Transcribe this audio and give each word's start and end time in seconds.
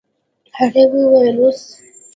هغې 0.57 0.83
وويل 0.91 1.35
اوس. 1.43 1.61